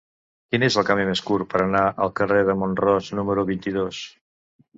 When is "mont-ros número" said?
2.63-3.45